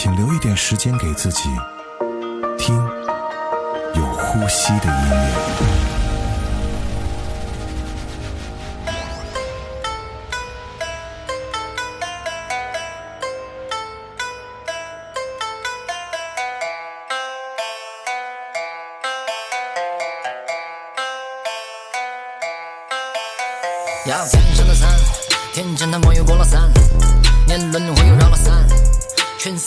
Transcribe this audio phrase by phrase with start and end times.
[0.00, 1.48] 请留一点时间给自己，
[2.56, 2.76] 听
[3.96, 5.77] 有呼吸的音乐。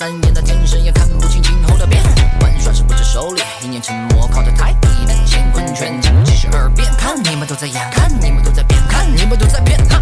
[0.02, 2.04] 三眼的天神也看不清今后的变。
[2.42, 6.92] 玩耍时不知收敛，一念沉默靠着太低的乾坤圈，经七十二变。
[6.98, 9.78] 看你们都在演，看你们都在变，看你们都在变。
[9.90, 10.02] 哈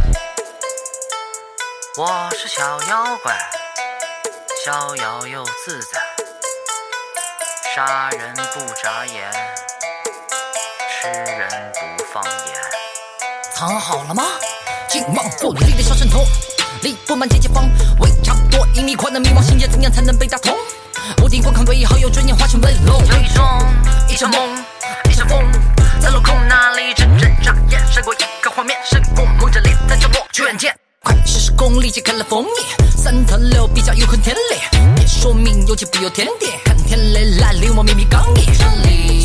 [1.98, 3.38] 我是小妖怪，
[4.64, 6.00] 逍遥又自在，
[7.76, 9.30] 杀人不眨眼，
[11.02, 12.56] 吃人不放盐。
[13.54, 14.24] 藏好了吗？
[14.88, 16.26] 尽望做努力的小神童，
[16.82, 20.56] 力不满结界方，围差不多一米宽的迷惘心结，怎样才能被打通？
[21.24, 23.04] 屋顶观看唯一好友尊严化成威龙。
[23.06, 23.44] 最终
[24.08, 24.64] 一场梦，
[25.10, 25.44] 一场风，
[26.00, 30.74] 在落空那里阵阵眨眼，闪过一个画面，神光蒙着脸在角落居然见。
[31.02, 38.46] 快试试功力，解开了封印，三头六臂加有恨天理，别说明有且不由天地，看天雷来临，我秘密刚毅。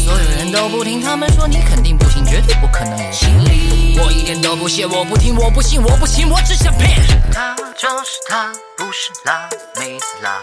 [0.04, 3.83] 所有人都不听，他们说你肯定不行，绝对不可能有吸力。
[3.98, 7.00] 我一点都不屑，我不听，我不信，我不行，我只想骗。
[7.32, 10.40] 他就是他，不是拉妹子辣，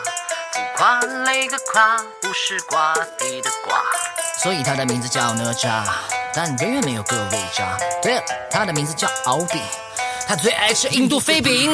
[0.54, 3.82] 不夸累个夸，不是瓜地的瓜。
[4.44, 5.84] 所以他的名字叫哪吒，
[6.34, 7.78] 但远远没有各位渣。
[8.02, 9.62] 对了，他的名字叫敖丙。
[10.32, 11.70] 他最爱吃印度飞饼，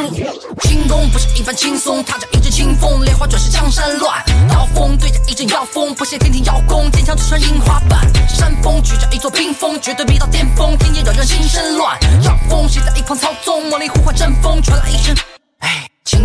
[0.64, 15.16] 轻功不是一般轻松，踏着一阵清风，莲花转世江山乱，刀锋对着一阵妖风，不屑天庭妖功，坚强只穿樱花瓣，山峰举着一座冰峰，绝对逼到巅峰，天也扰人心生乱，让风谁在一旁操纵，魔力呼唤阵风，传来一声，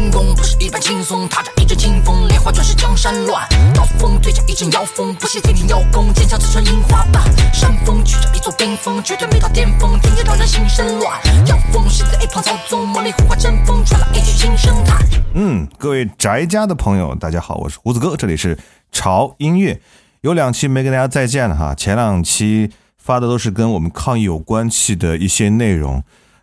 [0.02, 7.22] 轻功不是一般轻松，踏着一阵清风，莲花转世江山乱，刀锋对着一阵妖风，不屑天庭妖功，坚强直穿樱花板，
[7.54, 15.06] 山峰举着一座冰峰，绝对没到巅峰，天界让人心生乱，妖风谁在一旁操纵，魔力呼唤阵风，传来一句轻声叹。
[15.34, 18.58] 嗯，各位宅家的朋友，大家好，我是胡子哥，这里是
[18.91, 19.80] 潮音乐。
[20.22, 26.02] 有两期没跟大家再见了哈，前两期发的都是跟我们抗疫有关系的一些内容。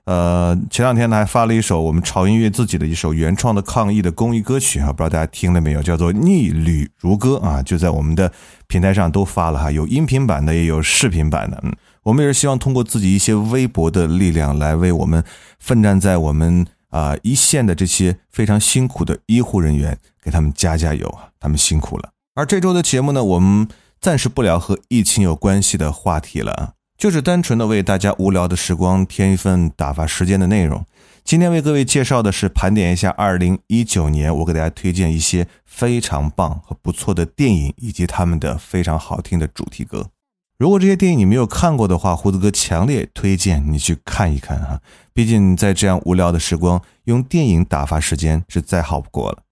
[0.10, 5.84] 呃，前两天呢还发了一首我们潮音乐自己的一首原创的抗疫的公益歌曲啊，不知道大家听了没有？
[5.84, 8.32] 叫做《逆旅如歌》啊，就在我们的
[8.66, 11.60] 平台上都发了哈，有音频版的，也有视频版的。
[11.62, 11.72] 嗯，
[12.02, 15.24] 我们也是希望通过自己一些微薄的力量，来为我们
[15.60, 22.10] 奋战在我们啊一线的这些非常辛苦的医护人员，给他们加加油啊，他们辛苦了。
[22.34, 23.68] 而这周的节目呢，我们
[24.02, 26.79] 暂时不聊和疫情有关系的话题了啊。
[27.00, 30.86] 就是单纯的为大家无聊的时光添一份打发时间的内容。
[31.24, 40.10] 今天为各位介绍的是盘点一下2019年，我给大家推荐一些非常棒和不错的电影，以及他们的非常好听的主题歌。
[40.58, 44.82] 如果这些电影你没有看过的话，胡子哥强烈推荐你去看一看哈。
[45.14, 49.44] 毕竟在这样无聊的时光，用电影打发时间是再好不过了。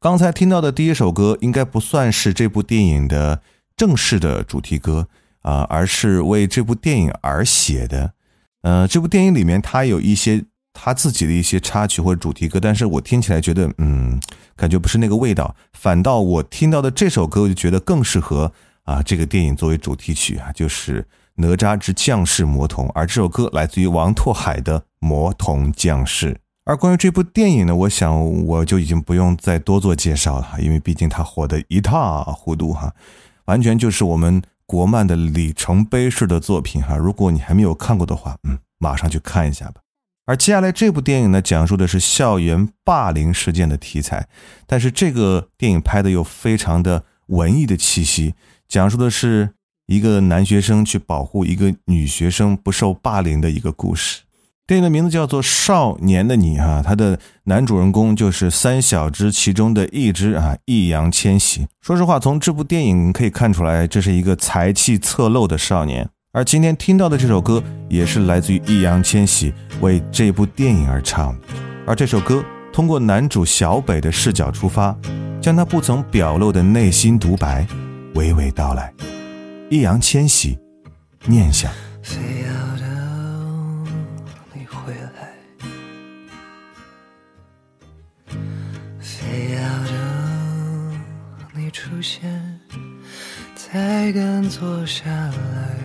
[0.00, 3.42] 刚才听到的第一首歌应该不算是这部电影的
[3.76, 5.08] 正式的主题歌。
[5.42, 8.12] 啊，而是为这部电影而写的。
[8.62, 14.20] 呃，这部电影里面他有一些他自己的一些插曲或者主题歌，但是我听起来觉得，嗯，
[14.54, 15.56] 感觉不是那个味道。
[15.72, 18.52] 反倒我听到的这首歌，我就觉得更适合
[18.82, 21.02] 啊这个电影作为主题曲啊，就是
[21.36, 22.86] 《哪吒之将士魔童》。
[22.94, 26.34] 而这首歌来自于王拓海的《魔童降世》。
[26.66, 32.92] 而关于这部电影呢，我想我就已经不用再多做介绍了，因为毕竟它火得一塌糊涂哈，
[33.46, 34.42] 完全就是我们。
[34.70, 39.80] 国漫的里程碑式的作品哈，如果你还没有看过的话，嗯，马上去看一下吧。
[40.26, 44.28] 而接下来这部电影呢，讲述的是校园霸凌事件的题材，
[44.68, 48.36] 但是这个电影拍的又非常的文艺的气息，
[48.68, 49.54] 讲述的是
[49.86, 54.20] 一个男学生去保护一个女学生不受霸凌的一个故事。
[54.70, 61.66] 电影的名字叫做《少年的你》哈，他的男主人公就是三小只其中的一只啊，易烊千玺。
[61.80, 66.08] 说实话，从这部电影可以看出来，这是一个才气侧漏的少年。
[66.32, 71.36] 而今天听到的这首歌，也是来自于易烊千玺为这部电影而唱。
[71.84, 72.40] 而这首歌
[72.72, 74.96] 通过男主小北的视角出发，
[75.40, 77.66] 将他不曾表露的内心独白
[78.14, 78.94] 娓娓道来。
[79.68, 80.56] 易烊千玺，
[81.26, 81.68] 念想。
[92.00, 92.58] 出现，
[93.54, 95.76] 才敢坐下来，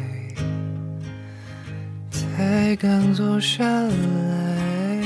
[2.09, 5.03] 才敢坐下来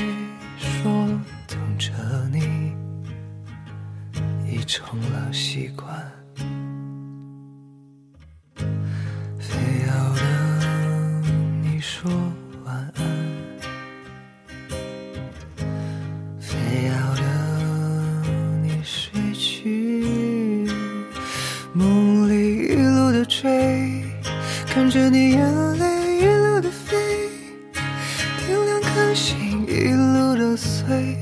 [0.56, 1.08] 说
[1.48, 1.90] 等着
[2.30, 2.72] 你，
[4.48, 6.19] 已成了习惯。
[24.90, 26.96] 着你眼泪一路的飞，
[28.44, 31.16] 点亮颗星一路的碎，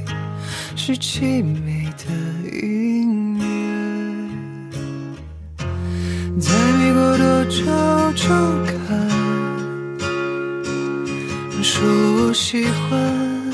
[0.75, 2.05] 是凄美的
[2.51, 3.45] 音乐。
[6.41, 7.67] 在没过多久
[8.17, 8.29] 就
[8.65, 9.07] 看，
[11.63, 11.85] 说
[12.17, 13.53] 我喜欢，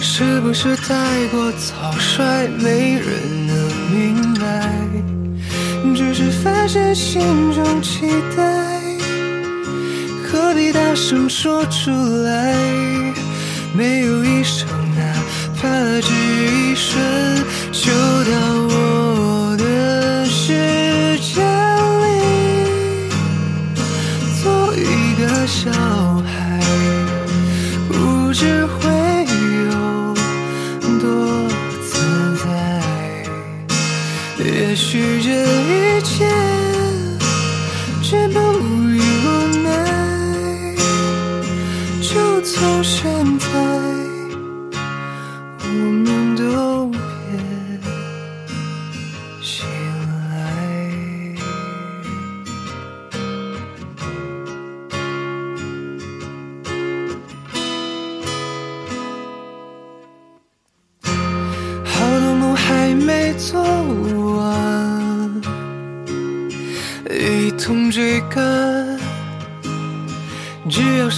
[0.00, 3.06] 是不是太过草率，没人
[3.46, 3.56] 能
[3.92, 4.87] 明白？
[5.98, 7.20] 只是发现心
[7.52, 8.06] 中期
[8.36, 8.80] 待，
[10.22, 11.90] 何必大声说出
[12.22, 12.54] 来？
[13.74, 15.02] 没有一声，哪
[15.60, 15.68] 怕
[16.00, 17.02] 只一瞬，
[17.72, 18.32] 就到
[18.68, 18.87] 我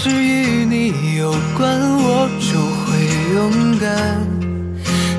[0.02, 2.88] 是与你有关，我就会
[3.34, 3.38] 勇
[3.78, 3.86] 敢。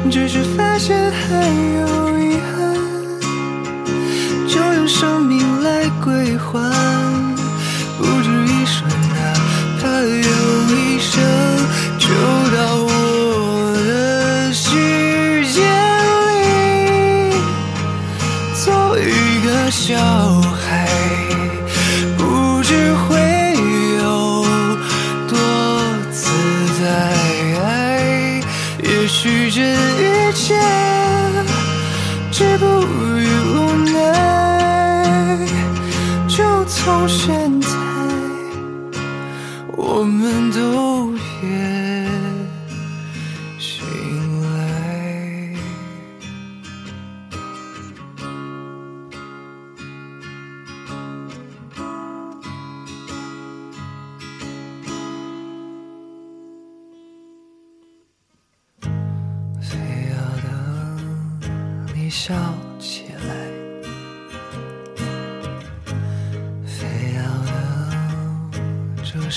[0.10, 1.46] 只是发现还
[1.78, 2.52] 有遗憾，
[4.48, 6.60] 就用生命来归还。
[8.00, 9.22] 不止一瞬，哪
[9.80, 10.10] 怕有
[10.74, 11.22] 一生，
[12.00, 12.10] 就
[12.58, 12.90] 到我
[13.86, 15.62] 的世界
[17.30, 17.38] 里，
[18.56, 20.41] 做一个小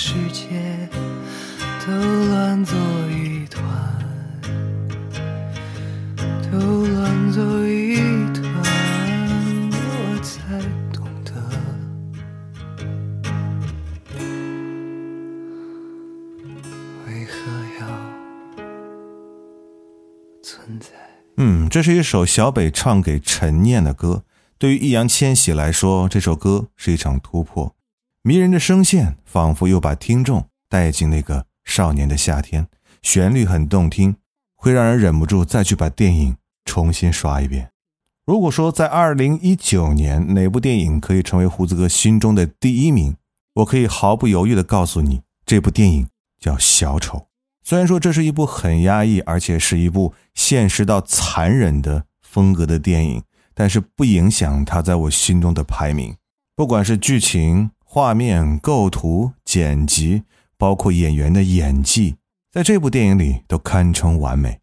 [0.07, 0.87] 世界
[1.87, 1.93] 都
[2.29, 2.77] 乱作
[3.09, 3.65] 一团，
[6.53, 7.97] 都乱作一
[8.35, 8.45] 团，
[9.73, 10.61] 我才
[10.93, 11.33] 懂得
[17.07, 17.33] 为何
[17.81, 17.89] 要
[20.43, 20.89] 存在。
[21.39, 24.25] 嗯，这是一首小北唱给陈念的歌。
[24.59, 27.75] 对于易烊千玺来说，这首歌是一场突破。
[28.27, 32.67] 迷人的声线仿佛又把听众带进那个少年的夏天，
[33.03, 34.17] 旋律很动听，
[34.57, 37.71] 会让人忍不住再去把电影重新刷一遍。
[38.25, 43.15] 如果说在二零一九年哪部电影可以成为胡子哥心中的第一名，
[43.57, 46.09] 我可以毫不犹豫地告诉你，这部电影
[46.41, 47.19] 叫《小丑》。
[47.63, 56.17] 虽然说这是一部很压抑，而且是一部现实到残忍的风格的电影，但是不影响它在我心中的排名。
[56.57, 60.25] 不管是剧情、画面、构图、剪辑，
[60.59, 62.17] 包括演员的演技，
[62.51, 64.59] 在这部电影里都堪称完美。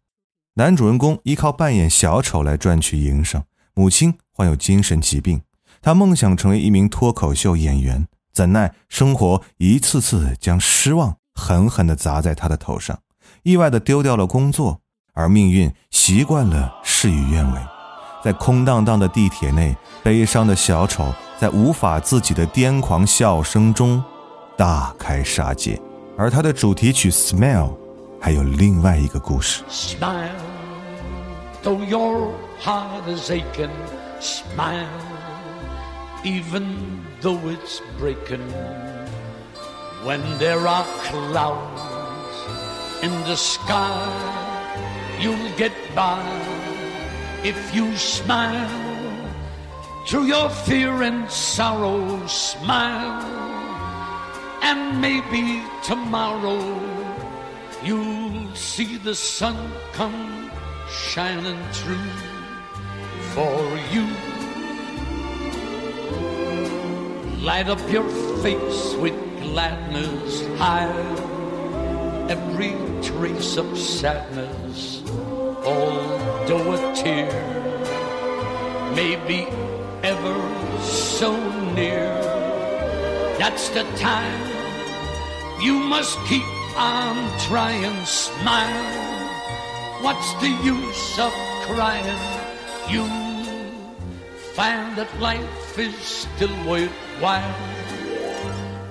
[0.56, 5.40] 男主人公依靠扮演小丑来赚取营生，母亲患有精神疾病，
[5.80, 12.98] 他梦想成为一名脱口秀演员，怎奈生活一次次将失望狠狠地砸在他的头上，
[13.44, 14.82] 意外地丢掉了工作，
[15.14, 17.58] 而命运习惯了事与愿违。
[18.22, 24.02] 在空荡荡的地铁内，悲伤的小丑在无法自己的癫狂笑声中
[24.56, 25.80] 大开杀戒。
[26.16, 27.70] 而它的主题曲《Smile》
[28.20, 29.64] 还有另外一个故事。
[29.68, 30.28] Smile,
[31.64, 32.30] though your
[32.62, 33.70] heart is aching.
[34.20, 34.86] Smile,
[36.22, 36.76] even
[37.20, 38.40] though it's breaking.
[40.04, 41.80] When there are clouds
[43.02, 43.90] in the sky,
[45.20, 46.20] you'll get by
[47.44, 48.92] if you smile.
[50.06, 53.22] Through your fear and sorrow, smile,
[54.62, 56.60] and maybe tomorrow
[57.84, 59.56] you'll see the sun
[59.92, 60.50] come
[60.88, 62.10] shining through
[63.32, 64.06] for you.
[67.42, 68.08] Light up your
[68.42, 71.18] face with gladness, hide
[72.28, 75.02] every trace of sadness,
[76.52, 77.32] although a tear
[78.94, 79.46] may be
[80.02, 80.36] ever
[80.82, 81.32] so
[81.72, 82.12] near.
[83.38, 84.50] That's the time
[85.60, 86.44] you must keep
[86.76, 87.16] on
[87.48, 88.84] trying, smile.
[90.02, 91.32] What's the use of
[91.66, 92.22] crying?
[92.88, 93.06] You
[94.54, 97.54] find that life is still worthwhile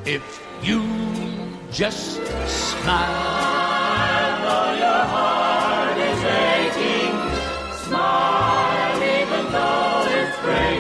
[0.06, 0.24] if
[0.64, 0.82] you
[1.72, 3.61] just smile.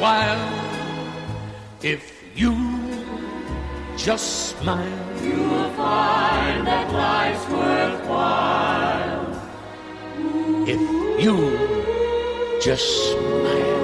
[0.00, 0.38] while
[1.80, 2.00] if
[2.34, 2.54] you
[3.96, 4.78] just smile.
[5.22, 9.26] You'll find that life's worthwhile
[10.66, 10.80] if
[11.22, 11.36] you
[12.60, 12.82] just
[13.12, 13.80] smile.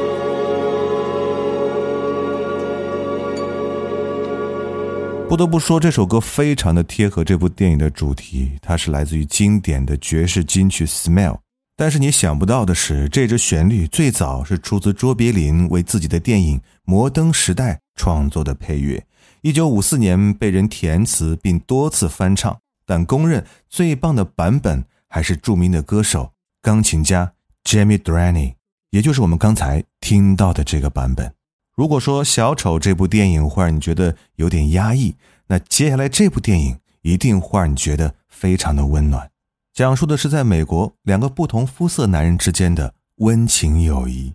[5.28, 11.34] 不得不说，这首歌非常的贴合这部电影的主题，它是来自于经典的爵士金曲《Smile》。
[11.80, 19.06] 但是你想不到的是，这支旋律最早是出自卓别林为自己的电影《摩登时代》创作的配乐。
[19.42, 27.32] 一九五四年被人填词并多次翻唱，但公认最棒的版本还是著名的歌手、钢琴家
[27.62, 28.54] Jamie Durany，
[28.90, 31.32] 也就是我们刚才听到的这个版本。
[31.76, 35.14] 如果说《小丑》这部电影会让你觉得有点压抑，
[35.46, 39.30] 那接下来这部电影一定会让你觉得非常的温暖。
[39.72, 44.34] 讲述的是在美国两个不同肤色男人之间的温情友谊。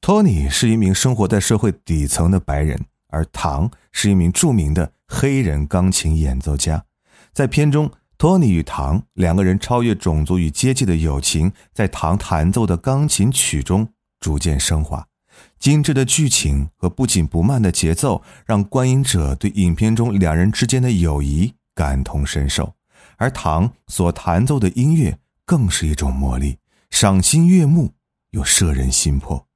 [0.00, 6.84] 托尼是一名生活在社会底层的白人，而唐是一名著名的黑人钢琴演奏家。
[7.34, 13.88] 在片中，托尼与唐两个人超越种族与阶级的友情，在唐弹奏的钢琴曲中
[14.20, 15.06] 逐渐升华。
[15.58, 22.74] 精致的剧情和不紧不慢的节奏，让观影者对影片中两人之间的友谊感同身受。
[23.18, 26.58] 而唐所弹奏的音乐更是一种魔力，
[26.90, 27.92] 赏心悦目
[28.30, 29.46] 又摄人心魄。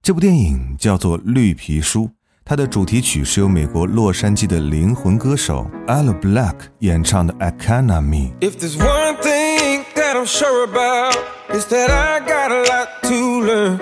[0.00, 2.04] 这部电影叫做《绿皮书》，
[2.44, 8.32] 它的主题曲是由美国洛杉矶的灵魂歌手 Aloe Black 演唱的《I Canna Me》。
[8.40, 11.16] If there's one thing that I'm sure about,
[11.52, 13.80] is that I got a lot to learn.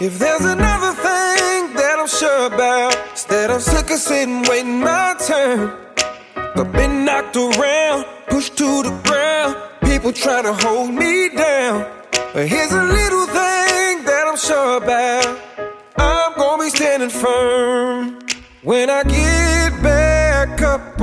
[0.00, 4.80] If there's another thing that I'm sure about, is that I'm sick of sitting waiting
[4.80, 5.85] my turn.
[6.58, 11.84] I've been knocked around, pushed to the ground, people trying to hold me down.
[12.32, 15.38] But here's a little thing that I'm sure about.
[15.98, 18.20] I'm gonna be standing firm
[18.62, 20.98] when I get back up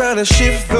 [0.00, 0.79] trying to shift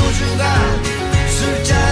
[0.00, 0.52] ucunda
[1.38, 1.85] sürken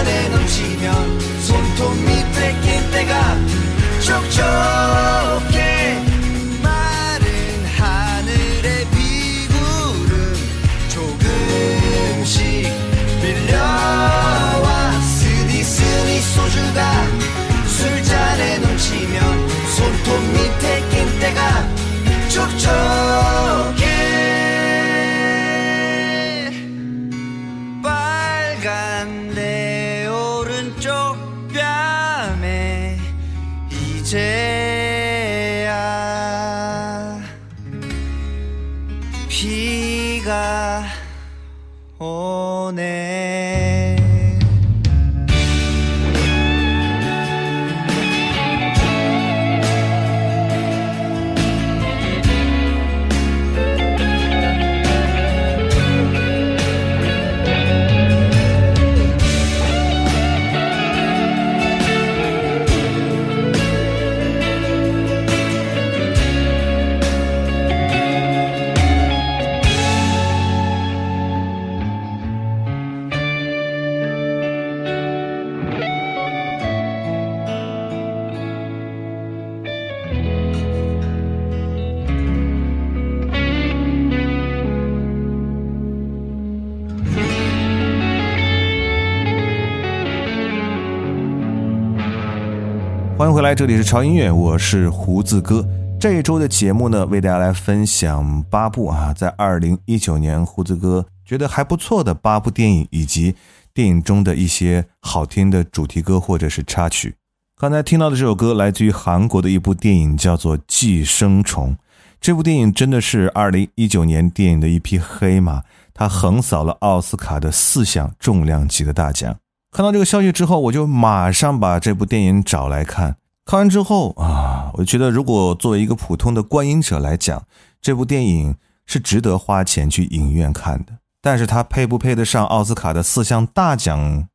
[93.45, 95.69] 来，这里是潮音乐，我是胡子哥。
[96.01, 103.35] 这一周的节目呢，为大家来分享八部啊，在二零一九年胡子哥觉得还不错的八部电影，以及
[103.75, 107.17] 电影中的一些好听的主题歌或者是插曲。
[107.61, 111.73] 刚才听到的这首歌来自于韩国的一部电影，叫做《寄生虫》。
[112.19, 119.37] 这部电影真的是二零一九年电影的一匹黑马，它横扫了奥斯卡的四项重量级的大奖。
[119.71, 123.17] 看到这个消息之后，我就马上把这部电影找来看。
[123.45, 127.47] 看完之后啊，我觉得如果作为一个普通的观影者来讲，
[127.81, 130.99] 这部电影是值得花钱去影院看的。
[131.21, 134.29] 但是它配不配得上奥斯卡的四项大奖，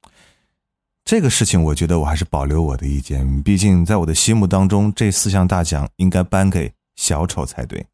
[1.04, 3.42] 这个事情我觉得我还是保留我的意见。
[3.42, 7.86] 毕竟在我的心目当中，这四项大奖应该颁给小丑才对。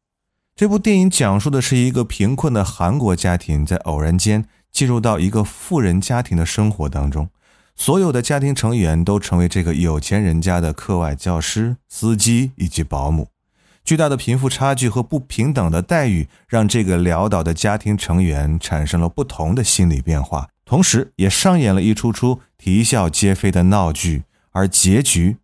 [0.54, 7.28] 这部电影讲述的是一个贫困的韩国家庭在偶然间进入到一个富人家庭的生活当中。
[7.76, 13.28] 所有的家庭成员都成为这个有钱人家的课外教师、司机以及保姆。
[13.84, 25.36] 巨大的贫富差距和不平等的待遇，让这个潦倒的家庭成员产生了不同的心理变化，同时也上演了一出出啼笑皆非的闹剧，而结局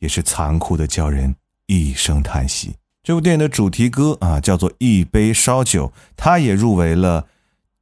[0.00, 2.74] 也是残酷的，叫人一声叹息。
[3.02, 7.26] 这部电影的主题歌啊，叫做《一杯烧酒》，它也入围了。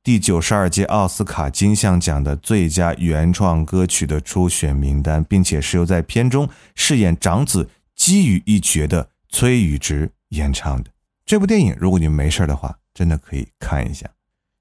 [0.05, 10.90] 第九十二届奥斯卡金像奖的最佳原创歌曲的初选名单，并且是由在片中饰演长子基宇一角的崔宇植演唱的。
[11.25, 14.07] 这部电影，如果你没事的话，真的可以看一下。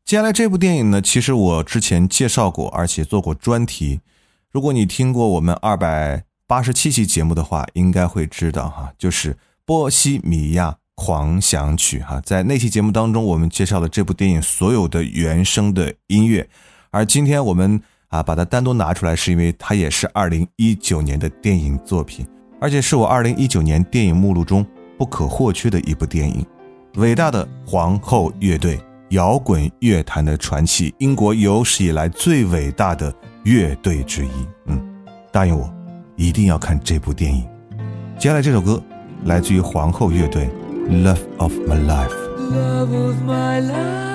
[0.06, 4.00] 接下来这部电影呢，其实我之前介绍过，而且做过专题。
[4.50, 9.34] 如果你听过我们二百八十七期节目的话，应该会知道哈，就是
[9.66, 10.72] 《波西米亚》。
[10.96, 16.48] 狂想曲哈，在那期节目当中，我们介绍了这部电影所有的原声的音乐，
[16.92, 22.26] 而今天我们啊把它单独拿出来，是因为它也是二零一九年的电影作品，
[22.62, 24.66] 而且是我二零一九年电影目录中
[24.98, 26.46] 不可或缺的一部电影。
[26.96, 28.80] 伟大的皇后乐队，
[29.10, 33.12] 摇滚乐坛的传奇，英国有史以来最伟大的
[33.46, 34.30] 乐队之一。
[34.68, 34.80] 嗯，
[35.32, 35.74] 答应我，
[36.16, 37.44] 一定要看这部电影。
[38.20, 38.82] 接下来这首歌
[39.26, 40.48] 来自于皇后乐队。
[42.52, 44.13] love of my life.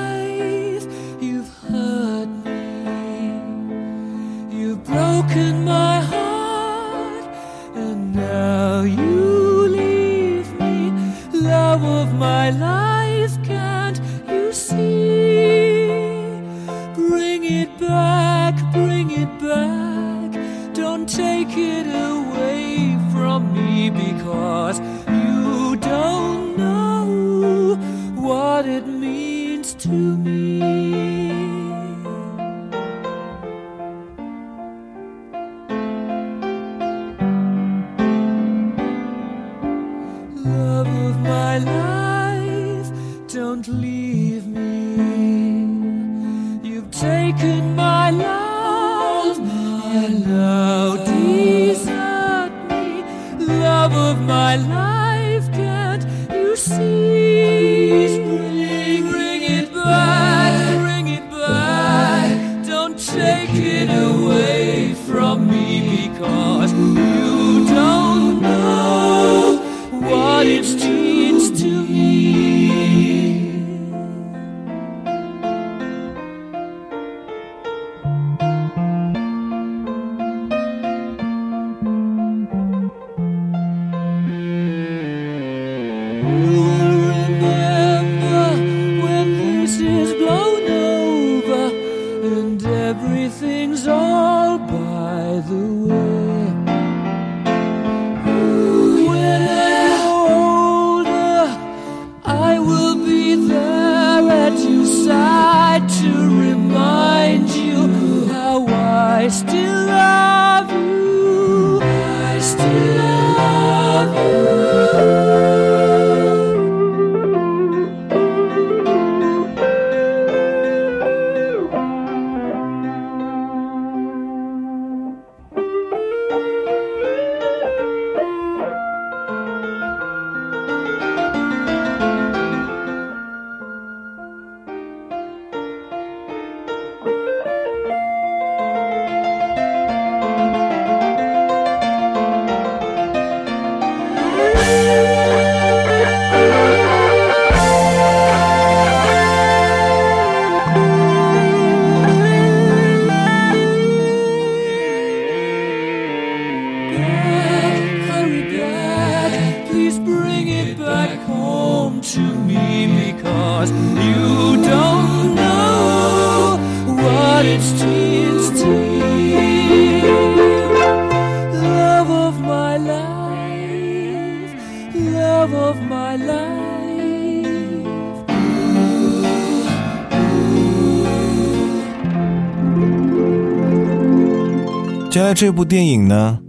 [185.38, 186.40] 这部电影呢，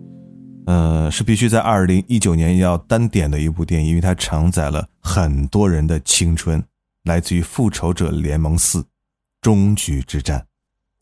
[0.65, 6.63] 呃，是必须在二零一九年要单点的一部电影，因为它承载了很多人的青春，
[7.03, 8.83] 来自于《复仇者联盟四：
[9.41, 10.39] 终局之战》。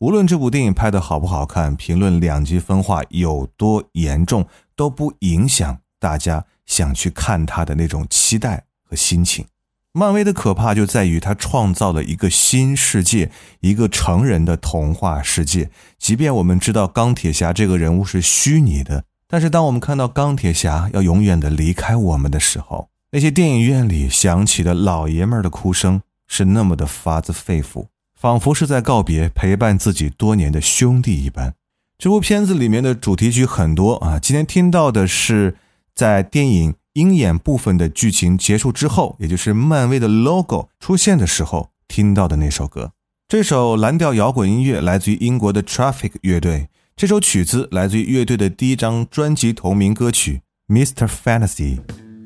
[0.00, 4.46] 无论这部电影拍的好不好看，评论两极分化有多严重，
[4.76, 9.46] 都不影响大家想去看它的那种期待和心情。
[9.94, 15.70] 漫威的可怕就在于它创造了一个新世界，一个成人的童话世界。
[15.98, 31.54] 即便我们知道钢铁侠这个人物是虚拟的，但是当我们看到钢铁侠要永远的离开我们的时候，那些电影院里响起的老爷们儿的哭声是那么的发自肺腑，仿佛是在告别陪伴自己多年的兄弟一般。
[31.96, 35.56] 这部片子里面的主题曲很多啊，今天听到的是
[35.94, 36.74] 在电影。
[36.98, 42.90] 鹰眼部分的剧情结束之后，也就是漫威的 logo 出现的时候听到的那首歌。
[43.28, 46.68] 这首蓝调摇滚音乐来自于英国的 Traffic 乐队。
[46.96, 50.40] 这首曲子来自于乐队的第一张专辑同名歌曲
[50.74, 51.06] 《Mr.
[51.06, 51.76] Fantasy》。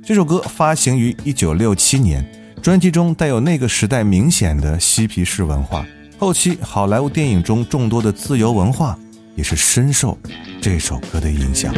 [0.02, 5.84] 这首歌发行于1967年，专辑中带有那个时代明显的嬉皮士文化。
[6.18, 8.98] 后期好莱坞电影中众多的自由文化
[9.36, 10.16] 也是深受
[10.62, 11.74] 这首歌的影响。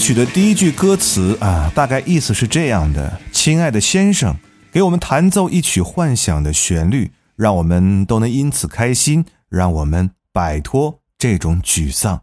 [0.00, 4.34] 曲的第一句歌词啊，大概意思是这样的：“亲爱的先生，
[4.72, 12.22] 给我们弹奏一曲幻想的旋律，让我们都能因此开心，让我们摆脱这种沮丧。”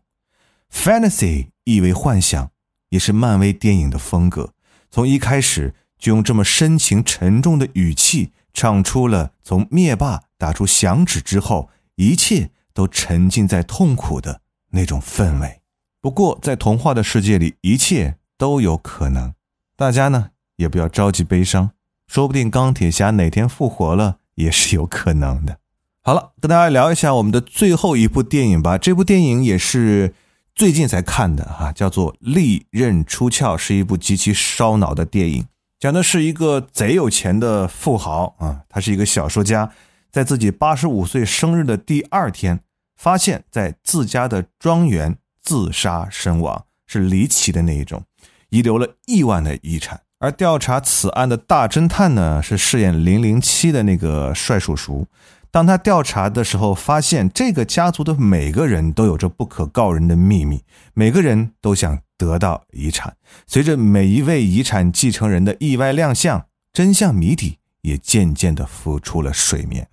[0.74, 2.50] Fantasy 意为幻想，
[2.90, 4.54] 也是漫威电影的风格。
[4.90, 15.62] 从一开始就用这么深情沉重的语气唱出了从灭霸打出响指之后，一切都沉浸在痛苦的那种氛围。
[16.08, 19.34] 不过，在童话的世界里，一切都有可能。
[19.76, 21.72] 大家呢也不要着急悲伤，
[22.08, 25.58] 说不定钢铁侠哪天复活了也是有可能的。
[26.02, 28.78] 好了，跟大家聊一下我们的最后一部电影吧。
[28.78, 30.14] 这部电影也是
[30.56, 35.46] 最近才看的哈，叫做《利刃出鞘》，是一部极其烧脑的电影，
[35.78, 39.74] 讲的是一个贼有钱的富豪啊，他是一个小说家，
[40.10, 42.62] 在自己八十五岁生日的第二天，
[42.96, 45.18] 发现在自家的庄园。
[45.48, 48.04] 自杀身亡是离奇的那一种，
[48.50, 50.02] 遗留了亿万的遗产。
[50.20, 55.08] 而调查此案的大侦探呢，是饰演零零七的那个帅叔叔。
[55.50, 60.62] 当他调查的时候，发现这个家族的每个人都有着不可告人的秘密，
[60.94, 63.16] 每个人都想得到遗产。
[63.48, 69.88] 随着每一位遗产继承人的意外亮相，真相谜底也渐渐地浮出了水面。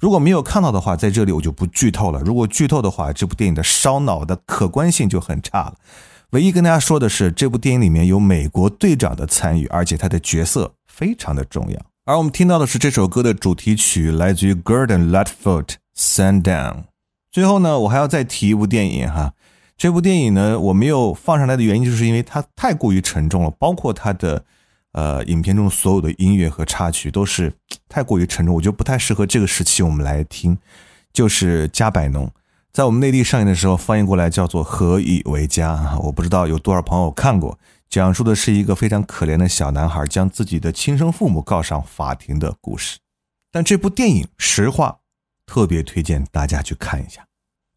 [0.00, 2.20] 如果没有看到的话，在这里我就不剧透了。
[2.20, 5.74] 如果剧透的话，这部电影的烧脑的可观性就很差了。
[6.30, 11.78] 唯一跟大家说的是，这部电影里面有美国队长的参与，而且他的角色非常的重要。
[12.06, 16.72] 而我们听到的是这首歌的主题曲，来自于 Gordon Lightfoot，《Sundown》。
[17.30, 19.34] 最后呢，我还要再提一部电影哈。
[19.76, 24.44] 这部电影呢，我没有放上来的原因，就是因为它太过于沉重了，包括它的。
[24.92, 27.52] 呃，影片中所有的音乐和插曲都是
[27.88, 30.58] 太过于沉重，我觉得不太适合这个时期我们来听。
[31.12, 32.26] 就是《加百农》
[32.72, 37.58] 在我们内地上映的时候翻译过来叫做《何以为家》啊，我不知道有多少朋友看过。
[37.88, 42.98] 讲述的是一个非常可怜的小男孩将自己的亲生父母告上法庭的故事。
[43.50, 44.98] 但这部电影实话
[45.44, 47.26] 特别推荐大家去看一下。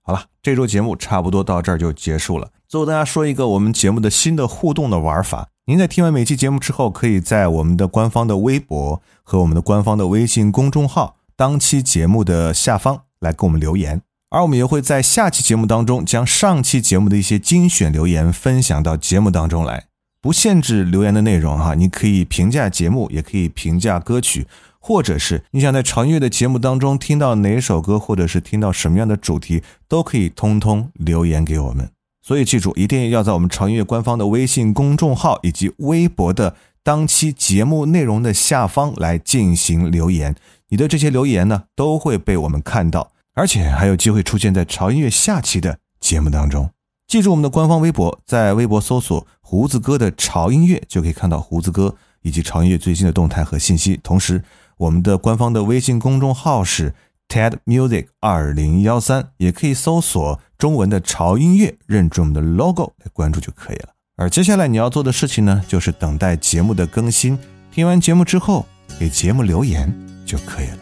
[0.03, 2.51] 好了，这周节目差不多到这儿就结束了。
[2.67, 5.49] 最后大家说一个我们节目的新的互动的玩法。
[5.65, 19.85] 您在听完每期节目之后，可以在我们的官方的微博和我们的官方的微信公众号当期节目的下方来给我们留言，而我们也会在下期节目当中将上期节目的一些精选留言分享到节目当中来，
[20.19, 24.45] 不限制留言的内容哈，你可以评价节目，也可以评价歌曲，
[24.79, 31.89] 或者是你想在潮音乐的节目当中听到哪首歌，或者是听到什么样的主题，都可以通通留言给我们。
[32.25, 40.33] 所以记住，一定要在我们潮音乐官方的微信公众号以及微博的当期节目内容的下方来进行留言。
[40.69, 46.69] 你的这些留言呢，都会被我们看到，而且还有机会出现在潮音乐下期的节目当中。
[47.05, 53.99] 记住我们的官方微博，在微博搜索“胡子哥的潮音乐”，就可以看到胡子哥以及潮音乐最新的动态和信息。
[54.01, 54.41] 同时，
[54.77, 56.95] 我们的官方的微信公众号是
[57.33, 63.89] TED Music 二零幺三，也可以搜索中文的潮音乐，认准我们的 logo 来关注就可以了。
[64.15, 67.35] 而接下来你要做的事情呢，就是等待节目的更新。
[67.71, 68.67] 听完节目之后，
[68.99, 69.91] 给节目留言
[70.23, 70.77] 就可以了。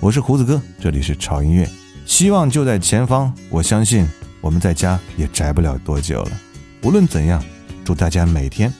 [0.00, 1.68] 我是胡子哥，这里是潮音乐，
[2.06, 3.30] 希望就在前方。
[3.50, 4.08] 我相信
[4.40, 6.32] 我们在家也宅不了多久了。
[6.82, 7.44] 无论怎样，
[7.84, 8.72] 祝大家每天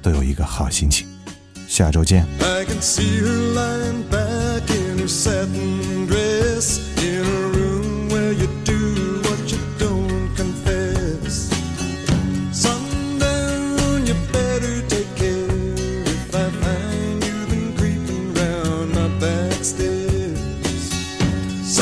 [0.00, 1.06] 都有一个好心情。
[1.68, 2.24] 下周见。
[2.40, 3.42] I can see her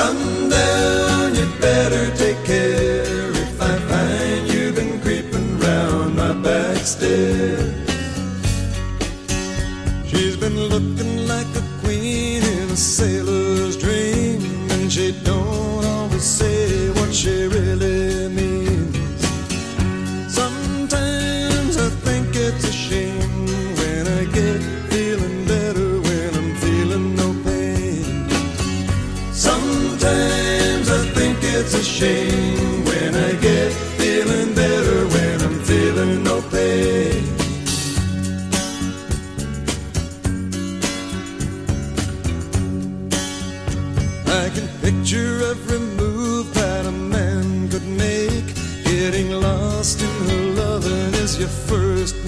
[0.01, 7.75] Sundown, you better take care if I find you've been creeping round my back stairs.
[10.11, 11.20] She's been looking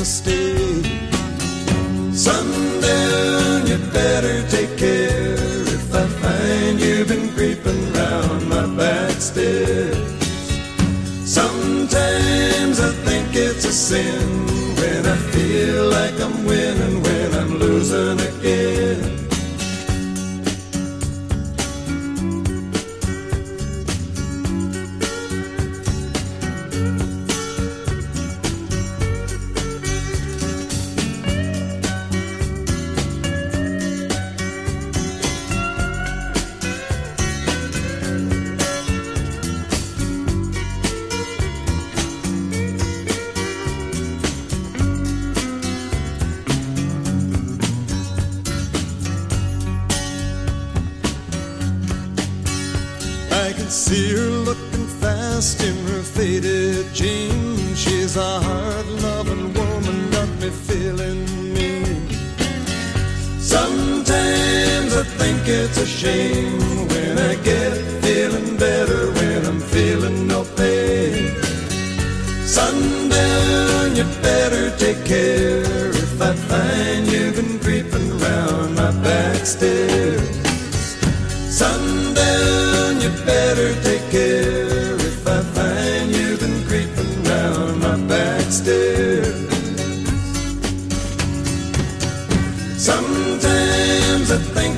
[0.02, 0.84] mistake.
[2.12, 9.96] Sundown, you better take care if I find you've been creeping round my back stairs.
[11.38, 14.26] Sometimes I think it's a sin
[14.80, 16.31] when I feel like I'm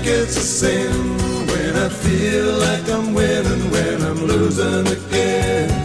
[0.07, 5.85] It's a sin when I feel like I'm winning when I'm losing again.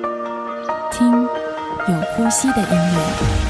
[1.01, 1.11] 听
[1.87, 3.40] 有呼吸的音乐。